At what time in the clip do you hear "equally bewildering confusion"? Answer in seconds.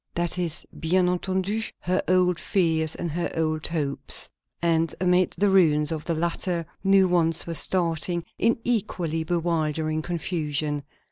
8.63-10.81